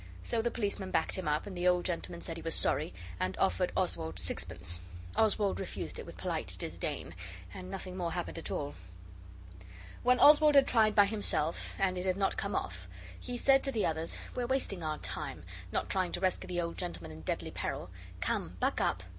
So 0.23 0.41
the 0.41 0.49
policeman 0.49 0.89
backed 0.89 1.15
him 1.15 1.27
up, 1.27 1.45
and 1.45 1.55
the 1.55 1.67
old 1.67 1.85
gentleman 1.85 2.21
said 2.21 2.35
he 2.35 2.41
was 2.41 2.55
sorry, 2.55 2.91
and 3.19 3.37
offered 3.37 3.71
Oswald 3.77 4.17
sixpence. 4.17 4.79
Oswald 5.15 5.59
refused 5.59 5.99
it 5.99 6.07
with 6.07 6.17
polite 6.17 6.55
disdain, 6.57 7.13
and 7.53 7.69
nothing 7.69 7.95
more 7.95 8.11
happened 8.13 8.39
at 8.39 8.49
all. 8.49 8.73
When 10.01 10.19
Oswald 10.19 10.55
had 10.55 10.65
tried 10.65 10.95
by 10.95 11.05
himself 11.05 11.73
and 11.77 11.99
it 11.99 12.05
had 12.07 12.17
not 12.17 12.35
come 12.35 12.55
off, 12.55 12.87
he 13.19 13.37
said 13.37 13.61
to 13.63 13.71
the 13.71 13.85
others, 13.85 14.17
'We're 14.35 14.47
wasting 14.47 14.81
our 14.83 14.97
time, 14.97 15.43
not 15.71 15.87
trying 15.87 16.11
to 16.13 16.19
rescue 16.19 16.47
the 16.47 16.61
old 16.61 16.79
gentleman 16.79 17.11
in 17.11 17.21
deadly 17.21 17.51
peril. 17.51 17.91
Come 18.21 18.57
buck 18.59 18.81
up! 18.81 19.03